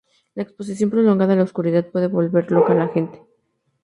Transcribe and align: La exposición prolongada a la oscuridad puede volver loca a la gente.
La 0.33 0.41
exposición 0.41 0.89
prolongada 0.89 1.33
a 1.33 1.35
la 1.35 1.43
oscuridad 1.43 1.85
puede 1.91 2.07
volver 2.07 2.49
loca 2.51 2.73
a 2.73 2.75
la 2.75 2.87
gente. 2.87 3.21